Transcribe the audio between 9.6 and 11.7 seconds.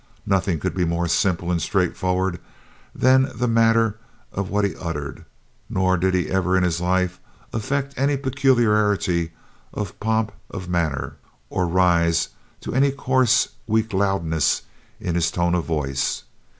or pomp of manner, or